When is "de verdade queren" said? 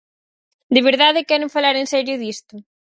0.73-1.53